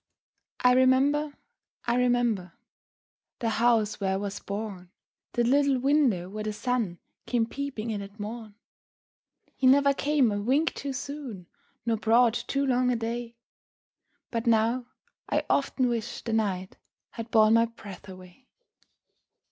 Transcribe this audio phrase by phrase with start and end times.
[0.61, 1.35] I remember,
[1.85, 2.53] I remember,
[3.37, 4.89] The house where I was born,
[5.33, 8.55] The little window where the sun Came peeping in at morn;
[9.55, 11.45] He never came a wink too soon,
[11.85, 13.35] Nor brought too long a day,
[14.31, 14.87] But now,
[15.29, 16.77] I often wish the night
[17.11, 18.47] Had borne my breath away!